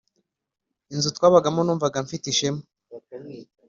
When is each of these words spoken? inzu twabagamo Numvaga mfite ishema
inzu 0.93 1.09
twabagamo 1.17 1.59
Numvaga 1.63 1.97
mfite 2.05 2.25
ishema 2.29 2.61